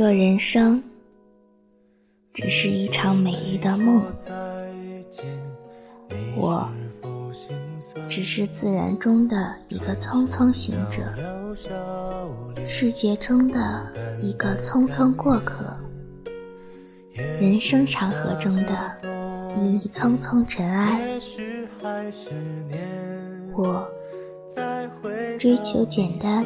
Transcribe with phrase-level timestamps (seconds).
[0.00, 0.82] 若人生
[2.32, 4.02] 只是一场美丽的梦，
[6.38, 6.66] 我
[8.08, 11.02] 只是自然中的一个匆匆行者，
[12.64, 15.66] 世界中的一个匆匆过客，
[17.38, 18.72] 人生长河中的
[19.58, 21.20] 一粒匆匆尘埃。
[23.52, 23.86] 我
[25.38, 26.42] 追求简单，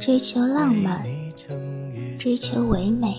[0.00, 1.04] 追求浪漫。
[2.22, 3.16] 追求唯美，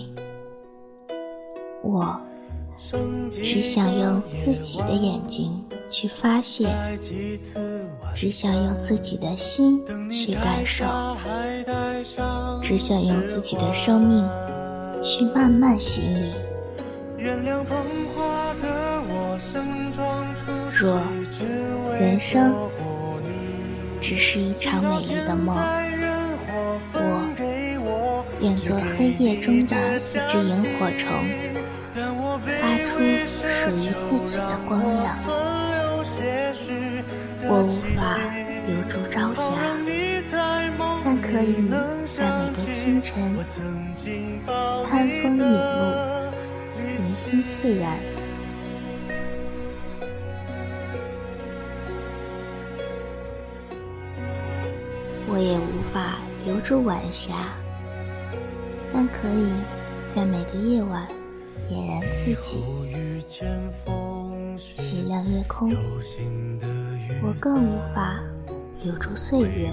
[1.82, 2.18] 我
[3.30, 6.70] 只想用自己的眼睛去发现，
[8.14, 10.86] 只想用自己的心去感受，
[12.62, 14.26] 只想用自己的生命
[15.02, 16.32] 去慢慢洗礼。
[20.72, 20.98] 若
[21.92, 22.54] 人生
[24.00, 25.54] 只是一场美丽的梦。
[28.44, 29.74] 愿做黑夜中的
[30.12, 31.10] 一只萤火虫，
[32.60, 32.98] 发出
[33.48, 35.16] 属于自己的光亮。
[37.46, 38.18] 我无法
[38.66, 39.54] 留住朝霞，
[41.02, 41.70] 但可以
[42.12, 43.34] 在每个清晨
[44.78, 45.44] 餐风饮露，
[46.76, 47.96] 聆听自然。
[55.26, 57.32] 我也无法留住晚霞。
[58.94, 59.52] 但可以
[60.06, 61.04] 在每个夜晚
[61.68, 62.62] 点燃自己，
[64.76, 65.72] 洗亮夜空。
[67.20, 68.20] 我更无法
[68.84, 69.72] 留住岁月，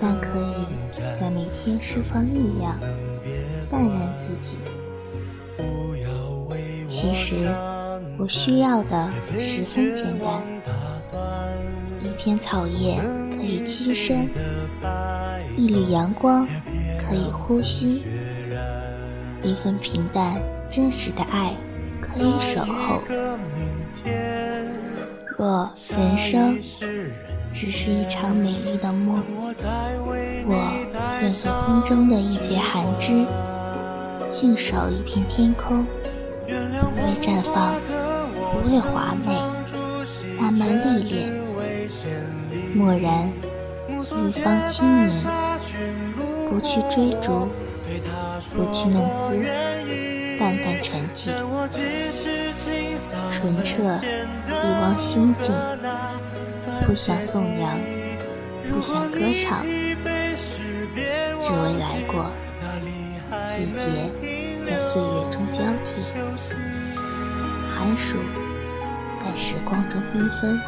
[0.00, 0.68] 但可以
[1.18, 2.78] 在每天释放力量，
[3.68, 4.58] 淡然自己。
[6.86, 7.34] 其实
[8.16, 10.40] 我需要的十分简单：
[12.00, 13.00] 一片草叶
[13.36, 14.30] 可以栖身，
[15.56, 16.46] 一缕阳光。
[17.06, 18.04] 可以呼吸，
[19.42, 21.54] 一份平淡真实的爱
[22.00, 23.02] 可以守候。
[25.36, 26.58] 若人生
[27.52, 29.22] 只是一场美丽的梦，
[30.46, 33.26] 我愿做风中的一截寒枝，
[34.28, 35.84] 静守一片天空，
[36.46, 37.74] 不为绽放，
[38.52, 39.34] 不为华美，
[40.40, 41.32] 慢慢历练，
[42.76, 43.30] 蓦然
[44.28, 45.12] 一方清明。
[46.48, 47.48] 不去追逐，
[48.54, 49.44] 不去弄姿，
[50.38, 51.30] 淡淡沉寂，
[53.30, 53.82] 纯澈
[54.48, 55.54] 一汪心境。
[56.86, 57.78] 不想颂扬，
[58.70, 59.64] 不想歌唱，
[61.40, 62.30] 只为来过。
[63.44, 64.10] 季节
[64.62, 66.02] 在岁月中交替，
[67.74, 68.16] 寒暑
[69.18, 70.60] 在时光中缤纷，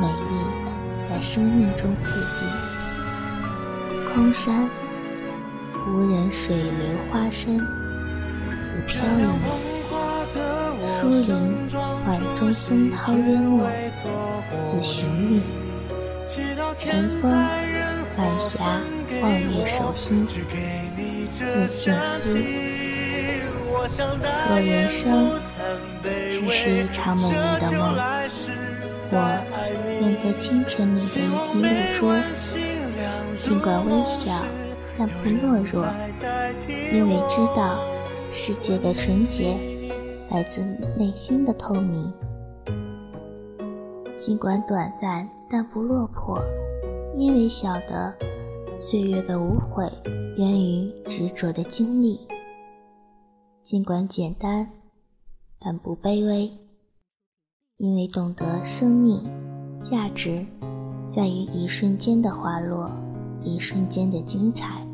[0.00, 2.69] 美丽在生命中次第。
[4.14, 4.68] 空山
[5.86, 6.70] 无人，水流
[7.10, 9.28] 花深，自飘零；
[10.82, 11.30] 疏林
[12.06, 13.64] 晚中松涛淹没，
[14.58, 15.42] 自寻觅。
[16.76, 18.58] 晨风晚霞
[19.22, 20.26] 望月守心，
[21.32, 22.36] 自静思。
[24.48, 25.30] 若人生
[26.28, 27.96] 只是一场美丽的梦，
[29.12, 29.14] 我
[30.00, 32.69] 愿做清晨里的一滴露珠。
[33.40, 34.44] 尽管微小，
[34.98, 35.86] 但不懦弱，
[36.92, 37.82] 因为知道
[38.30, 39.56] 世界的纯洁
[40.30, 40.60] 来自
[40.98, 42.12] 内心的透明。
[44.14, 46.38] 尽管短暂，但不落魄，
[47.16, 48.14] 因为晓得
[48.76, 49.90] 岁月的无悔
[50.36, 52.20] 源于执着的经历。
[53.62, 54.70] 尽管简单，
[55.58, 56.52] 但不卑微，
[57.78, 59.22] 因为懂得生命
[59.82, 60.44] 价值
[61.08, 62.90] 在于一瞬间的滑落。
[63.42, 64.86] 一瞬间的精彩，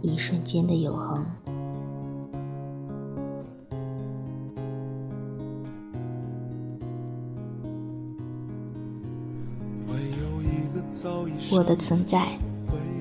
[0.00, 1.24] 一瞬间的永恒。
[11.50, 12.38] 我的存在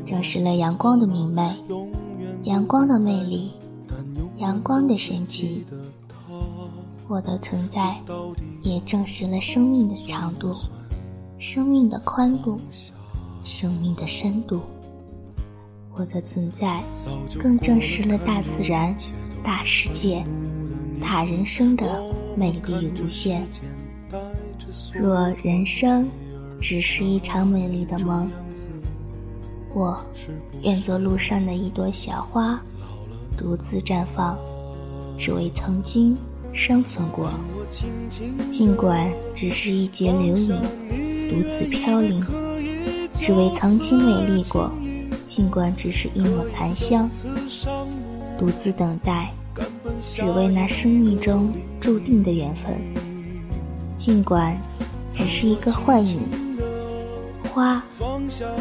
[0.05, 1.55] 证实了阳光的明媚，
[2.43, 3.51] 阳光的魅力，
[4.37, 5.65] 阳光的神奇。
[7.07, 8.01] 我的存在
[8.61, 10.53] 也证实了生命的长度，
[11.37, 12.57] 生命的宽度。
[13.43, 14.61] 生命的深度，
[15.95, 16.81] 我的存在
[17.39, 18.95] 更证实了大自然、
[19.43, 20.23] 大世界、
[21.01, 22.01] 大人生的
[22.35, 23.45] 美丽无限。
[24.93, 26.09] 若人生
[26.59, 28.29] 只是一场美丽的梦，
[29.73, 29.99] 我
[30.61, 32.61] 愿做路上的一朵小花，
[33.37, 34.37] 独自绽放，
[35.17, 36.15] 只为曾经
[36.53, 37.31] 生存过。
[38.49, 40.47] 尽管只是一截流云，
[41.29, 42.23] 独自飘零。
[43.21, 44.71] 只为曾经美丽过，
[45.25, 47.07] 尽管只是一抹残香，
[48.35, 49.31] 独自等待，
[50.11, 52.75] 只为那生命中注定的缘分。
[53.95, 54.59] 尽管
[55.13, 56.17] 只是一个幻影，
[57.53, 57.83] 花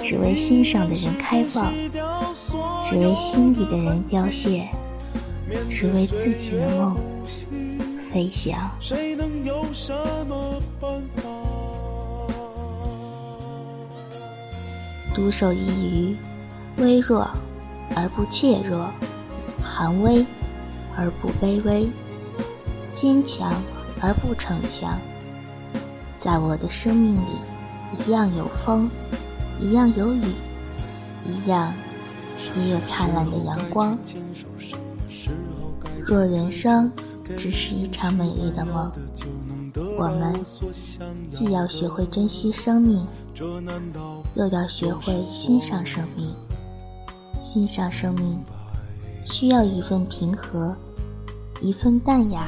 [0.02, 1.72] 只为欣赏的人开放，
[2.82, 4.68] 只为心底的人凋谢，
[5.70, 6.98] 只为自己的梦
[8.12, 8.70] 飞翔。
[15.14, 16.16] 独守一隅，
[16.78, 17.28] 微弱
[17.96, 18.88] 而不怯弱，
[19.62, 20.24] 寒微
[20.96, 21.90] 而不卑微，
[22.92, 23.52] 坚强
[24.00, 24.98] 而不逞强。
[26.16, 28.88] 在我的生命里，一样有风，
[29.60, 30.22] 一样有雨，
[31.26, 31.74] 一样
[32.56, 33.98] 也有灿烂的阳光。
[36.04, 36.90] 若人生
[37.36, 38.90] 只是一场美丽的梦，
[39.98, 40.32] 我们
[41.30, 43.06] 既要学会珍惜生命。
[44.34, 46.34] 又要学会欣赏生命，
[47.40, 48.38] 欣赏生命
[49.24, 50.76] 需要一份平和，
[51.60, 52.46] 一份淡雅，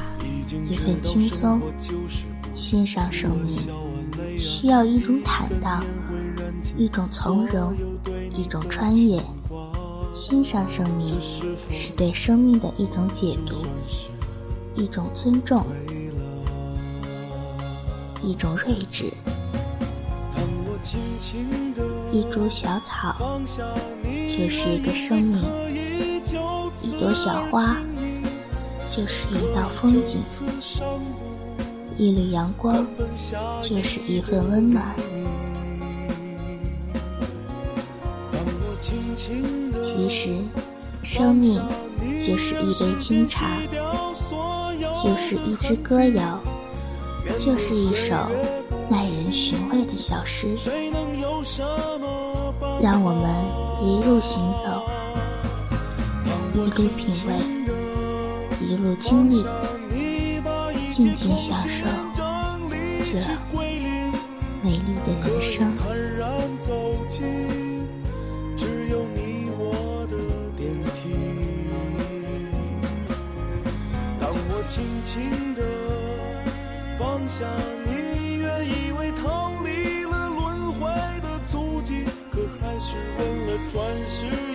[0.69, 1.59] 一份轻松；
[2.53, 3.57] 欣赏生命
[4.39, 5.83] 需要一种坦荡，
[6.77, 7.73] 一种从容，
[8.29, 9.19] 一种穿越；
[10.13, 11.19] 欣赏生命
[11.71, 13.65] 是对生命的一种解读，
[14.75, 15.63] 一种尊重，
[18.23, 19.11] 一种睿智。
[22.11, 23.39] 一株小草
[24.27, 25.43] 就是一个生命，
[26.81, 27.77] 一朵小花
[28.87, 30.21] 就是一道风景，
[31.97, 32.85] 一缕阳光
[33.61, 34.93] 就是一份温暖。
[39.81, 40.37] 其实，
[41.03, 41.61] 生命
[42.19, 43.47] 就是一杯清茶，
[45.03, 46.39] 就是一支歌谣，
[47.37, 48.15] 就是一首
[48.89, 50.47] 耐人寻味的小诗。
[52.81, 53.27] 让我们
[53.85, 54.81] 一路行走，
[56.53, 57.35] 一路品味，
[58.65, 59.43] 一路经历，
[60.89, 61.85] 静静享受
[63.03, 63.19] 这
[64.63, 65.69] 美丽的人生。
[74.67, 75.61] 轻轻地
[76.97, 77.45] 放下
[77.85, 80.87] 你，原以为逃离了轮回
[81.21, 82.05] 的足迹。
[82.31, 84.52] 可还是为了转世。